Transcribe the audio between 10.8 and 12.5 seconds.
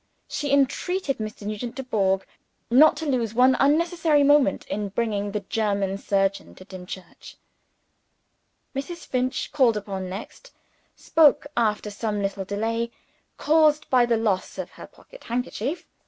Spoke after some little